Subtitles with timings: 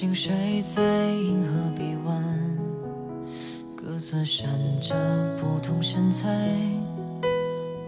[0.00, 0.80] 星睡在
[1.10, 2.22] 银河臂弯，
[3.74, 4.48] 各自闪
[4.80, 4.94] 着
[5.36, 6.28] 不同身材，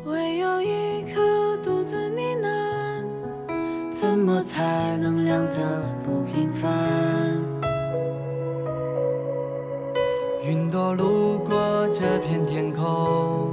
[0.04, 6.68] 唯有一颗独自呢喃，怎么才能亮得不平凡？
[10.44, 13.52] 云朵路过这片天空，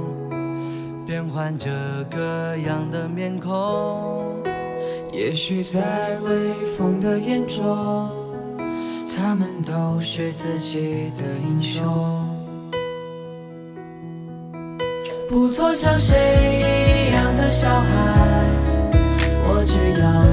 [1.06, 1.70] 变换着
[2.10, 4.34] 各样的面孔。
[5.12, 8.08] 也许在微风的眼中，
[9.20, 12.24] 他们都是自己的英雄。
[15.28, 16.16] 不做像谁
[16.60, 18.46] 一样的小孩，
[19.48, 20.32] 我只要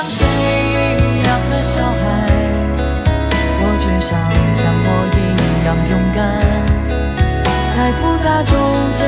[0.00, 1.92] 像谁一样的小孩，
[3.60, 4.18] 我只想
[4.54, 5.18] 像我一
[5.66, 6.18] 样勇敢。
[7.68, 8.56] 在复杂中
[8.94, 9.06] 间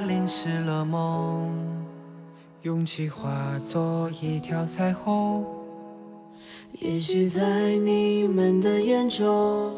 [0.00, 1.50] 淋湿了梦，
[2.62, 5.44] 勇气化作一条彩虹。
[6.80, 9.72] 也许在你们的眼中，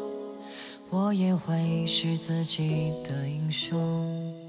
[0.89, 4.44] 我也会是自己的英雄。